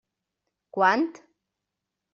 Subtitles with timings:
[0.77, 1.15] Quant?